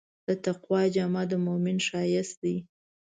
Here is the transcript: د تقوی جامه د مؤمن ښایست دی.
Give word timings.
د 0.27 0.29
تقوی 0.45 0.85
جامه 0.95 1.23
د 1.29 1.31
مؤمن 1.45 1.77
ښایست 1.87 2.35
دی. 2.43 2.57